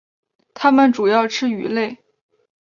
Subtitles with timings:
[0.55, 1.95] 它们主要吃鱼类。